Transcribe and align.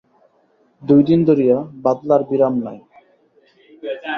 দুই 0.83 1.01
দিন 1.03 1.19
ধরিয়া 1.29 1.57
বাদলার 1.83 2.21
বিরাম 2.29 2.55
নাই। 2.65 2.79